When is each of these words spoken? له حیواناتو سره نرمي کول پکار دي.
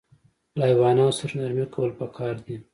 له 0.57 0.63
حیواناتو 0.71 1.17
سره 1.19 1.33
نرمي 1.39 1.65
کول 1.73 1.89
پکار 1.99 2.35
دي. 2.45 2.55